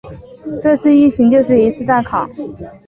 [0.63, 2.27] 这次疫情就是一次大考